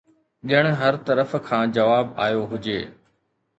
[0.49, 2.79] ڄڻ هر طرف کان جواب آيو هجي